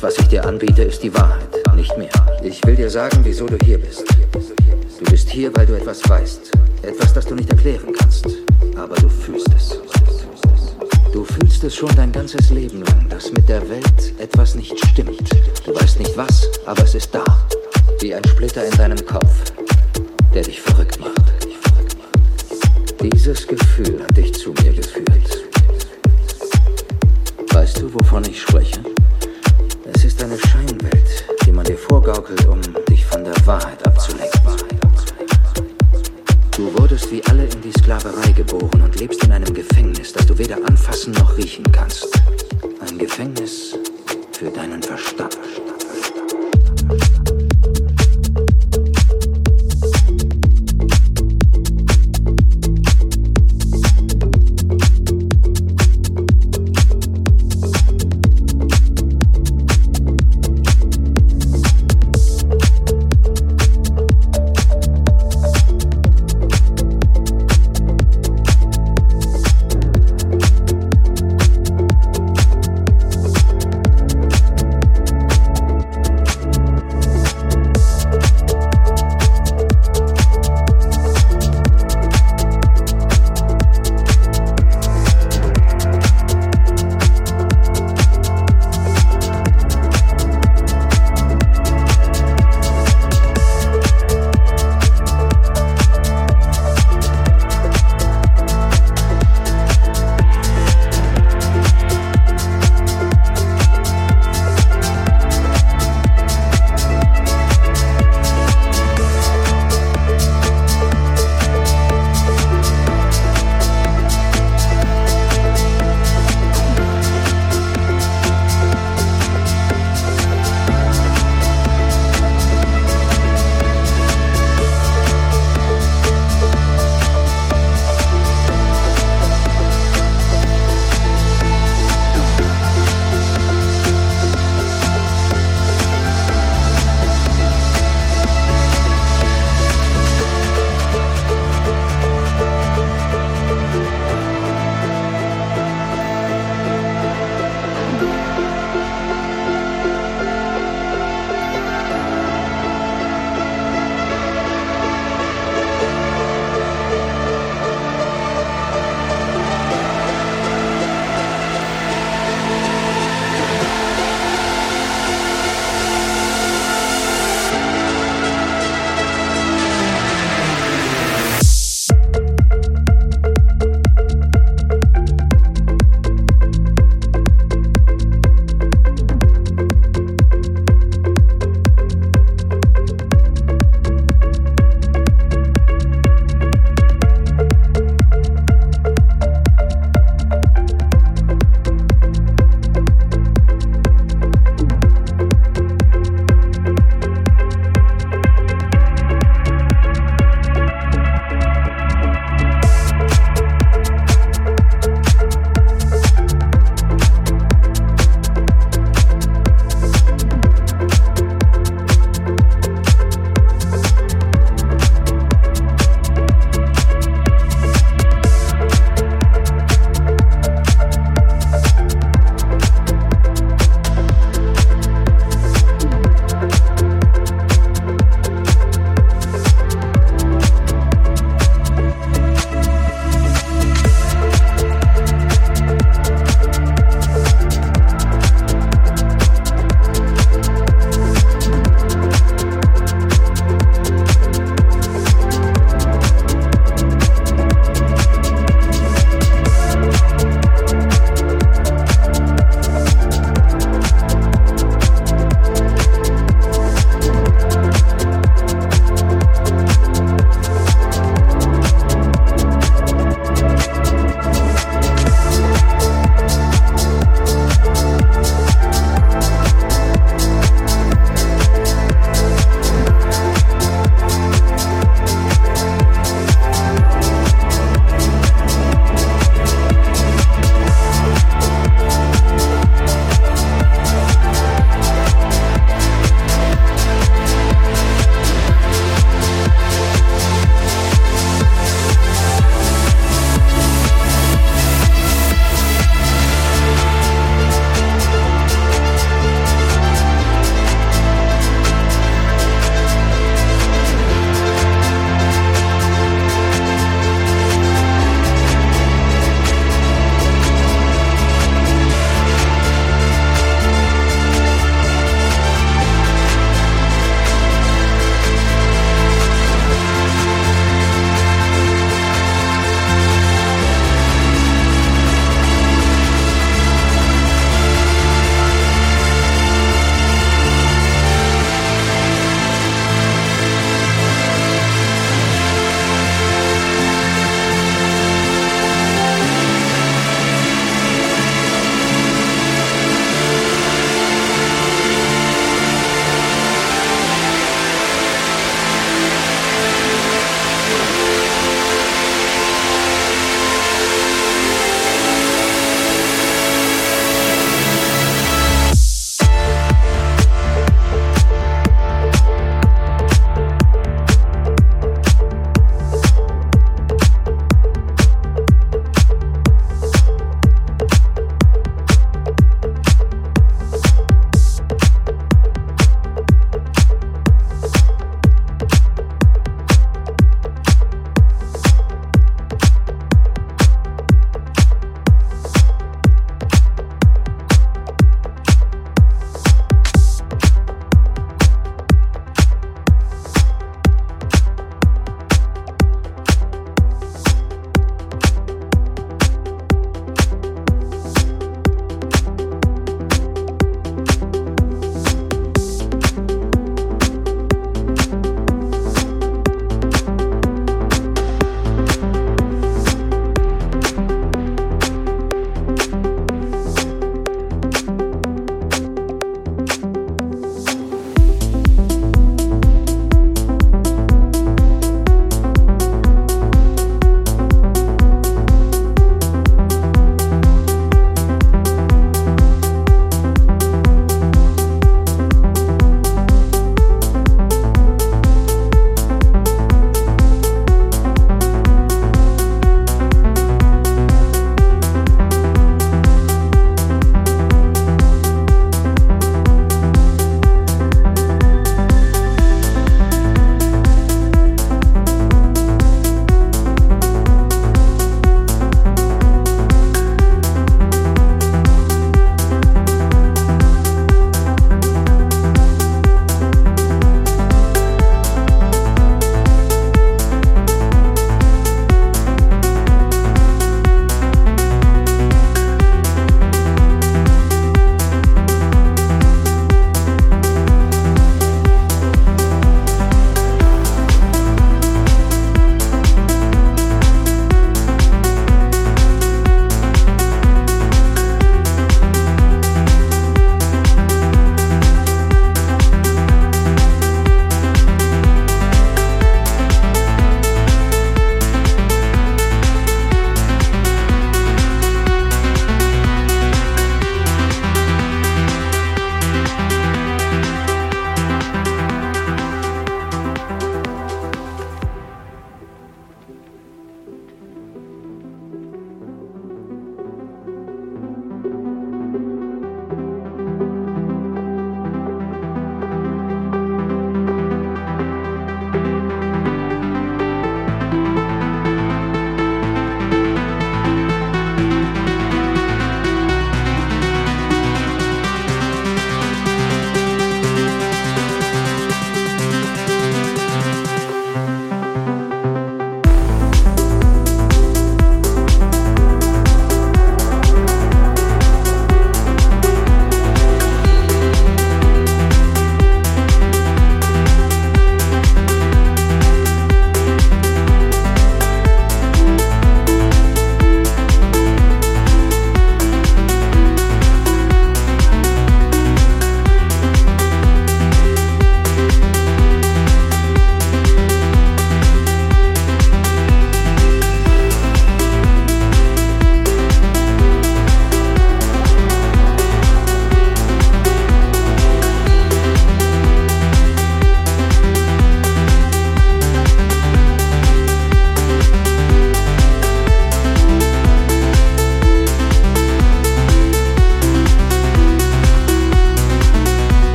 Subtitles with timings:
[0.00, 2.08] Was ich dir anbiete, ist die Wahrheit, nicht mehr.
[2.42, 4.04] Ich will dir sagen, wieso du hier bist.
[4.98, 6.52] Du bist hier, weil du etwas weißt.
[6.82, 8.26] Etwas, das du nicht erklären kannst.
[8.76, 9.78] Aber du fühlst es.
[11.12, 15.28] Du fühlst es schon dein ganzes Leben lang, dass mit der Welt etwas nicht stimmt.
[15.66, 17.24] Du weißt nicht was, aber es ist da.
[18.00, 19.52] Wie ein Splitter in deinem Kopf,
[20.32, 21.20] der dich verrückt macht.
[23.02, 25.44] Dieses Gefühl hat dich zu mir geführt.
[27.52, 28.80] Weißt du, wovon ich spreche?
[30.00, 34.40] Es ist eine Scheinwelt, die man dir vorgaukelt, um dich von der Wahrheit abzulenken.
[36.56, 40.38] Du wurdest wie alle in die Sklaverei geboren und lebst in einem Gefängnis, das du
[40.38, 42.08] weder anfassen noch riechen kannst.
[42.80, 43.76] Ein Gefängnis
[44.32, 45.38] für deinen Verstand.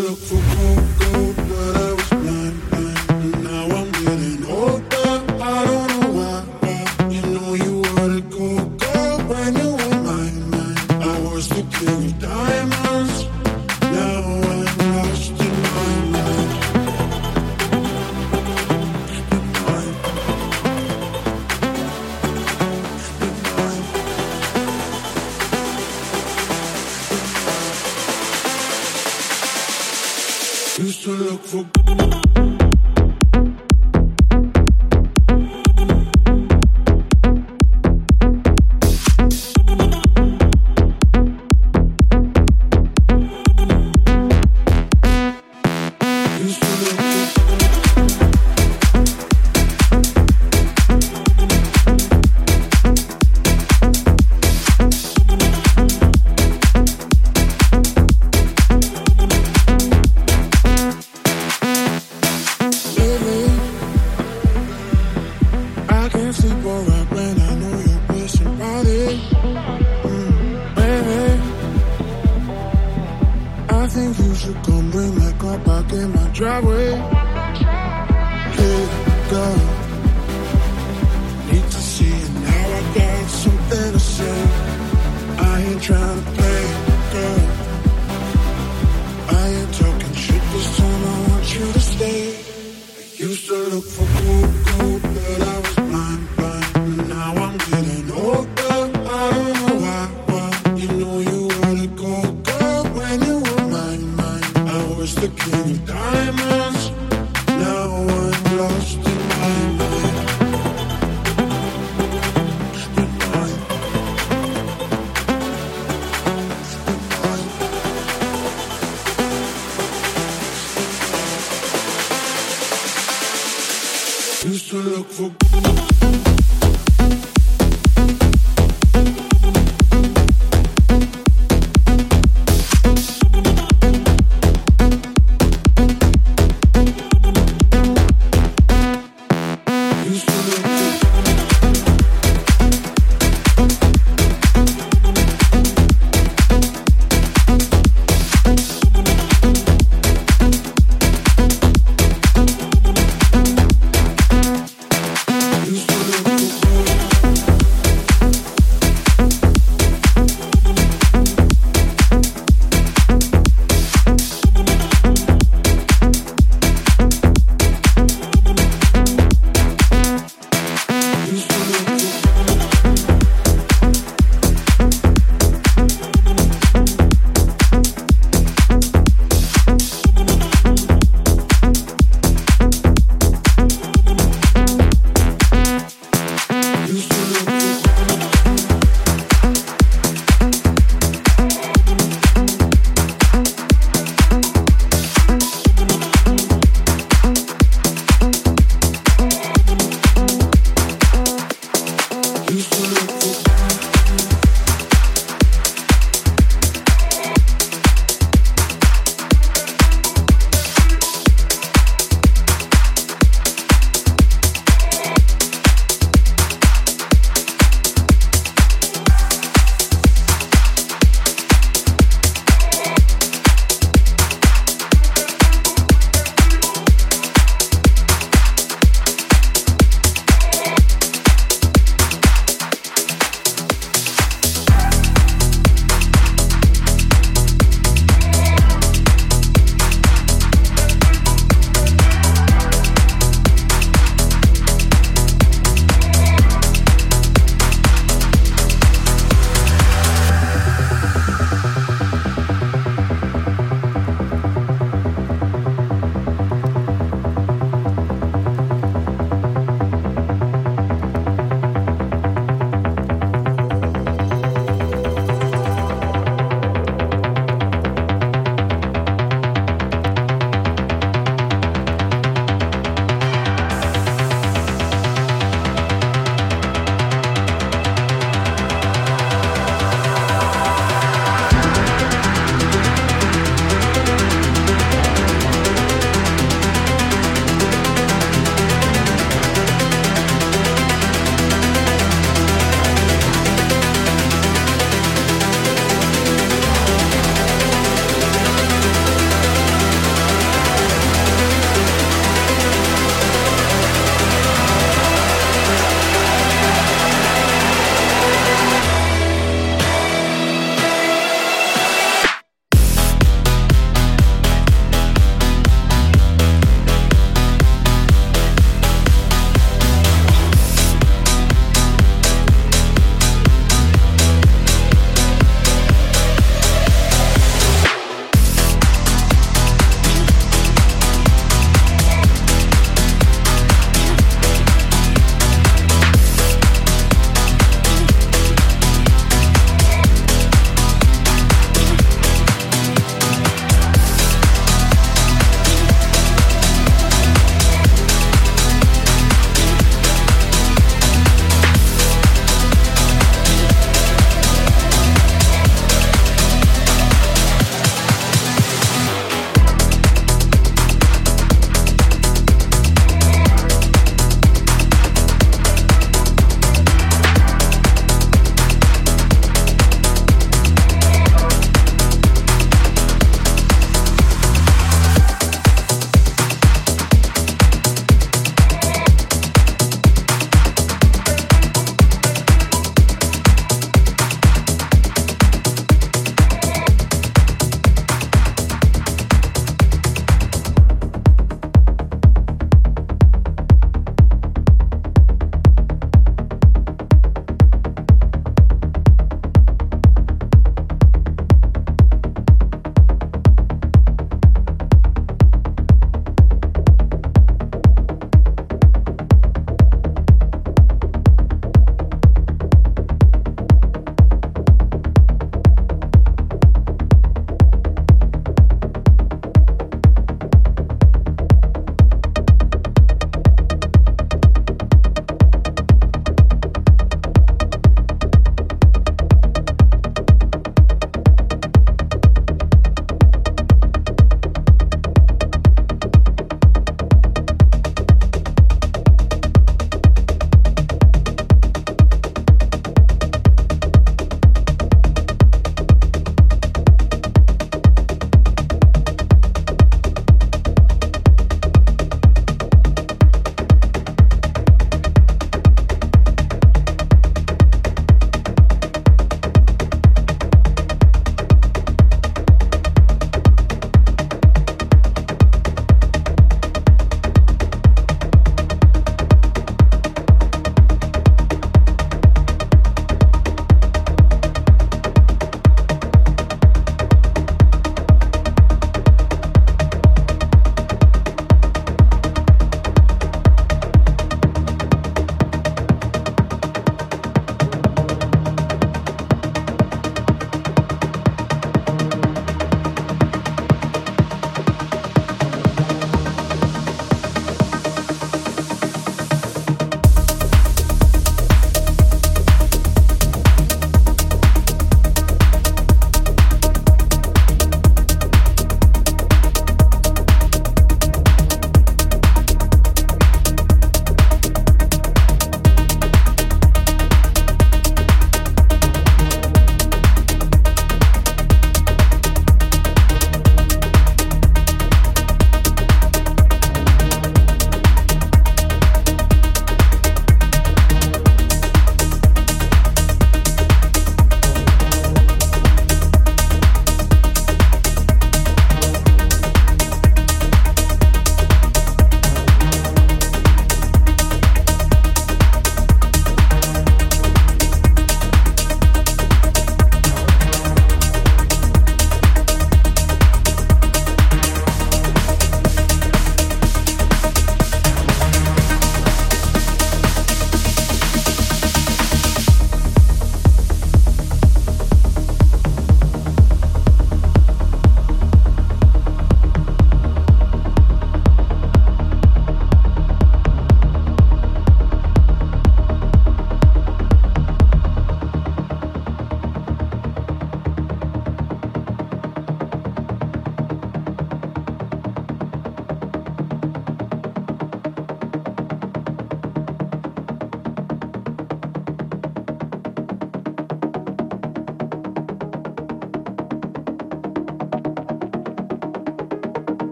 [0.00, 0.89] Look for gold,
[93.20, 94.49] Used to look for gold,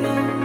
[0.00, 0.41] know.